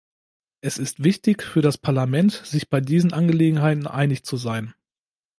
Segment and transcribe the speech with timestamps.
[0.61, 4.73] Es ist wichtig für das Parlament, sich bei diesen Angelegenheiten einig zu sein.